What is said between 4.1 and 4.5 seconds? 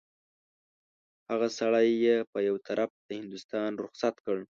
کړ.